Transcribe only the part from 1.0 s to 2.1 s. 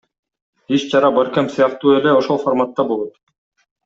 Баркэмп сыяктуу